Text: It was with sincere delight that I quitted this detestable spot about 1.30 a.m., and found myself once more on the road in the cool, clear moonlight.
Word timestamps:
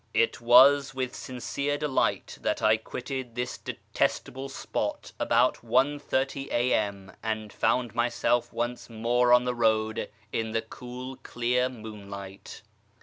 It 0.15 0.41
was 0.41 0.95
with 0.95 1.13
sincere 1.15 1.77
delight 1.77 2.39
that 2.41 2.59
I 2.63 2.75
quitted 2.77 3.35
this 3.35 3.55
detestable 3.59 4.49
spot 4.49 5.11
about 5.19 5.57
1.30 5.57 6.47
a.m., 6.47 7.11
and 7.21 7.53
found 7.53 7.93
myself 7.93 8.51
once 8.51 8.89
more 8.89 9.31
on 9.31 9.45
the 9.45 9.53
road 9.53 10.09
in 10.33 10.53
the 10.53 10.63
cool, 10.63 11.17
clear 11.17 11.69
moonlight. 11.69 12.63